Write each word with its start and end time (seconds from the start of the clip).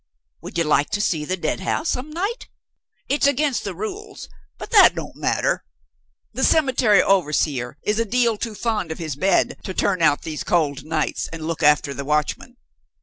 Would 0.41 0.57
you 0.57 0.63
like 0.63 0.89
to 0.93 0.99
see 0.99 1.25
the 1.25 1.37
Deadhouse, 1.37 1.89
some 1.89 2.09
night? 2.09 2.49
It's 3.07 3.27
against 3.27 3.63
the 3.63 3.75
rules; 3.75 4.29
but 4.57 4.71
that 4.71 4.95
don't 4.95 5.15
matter. 5.15 5.63
The 6.33 6.43
cemetery 6.43 7.03
overseer 7.03 7.77
is 7.83 7.99
a 7.99 8.05
deal 8.05 8.35
too 8.35 8.55
fond 8.55 8.91
of 8.91 8.97
his 8.97 9.15
bed 9.15 9.59
to 9.63 9.75
turn 9.75 10.01
out 10.01 10.23
these 10.23 10.43
cold 10.43 10.83
nights 10.83 11.29
and 11.31 11.45
look 11.45 11.61
after 11.61 11.93
the 11.93 12.03
watchman. 12.03 12.57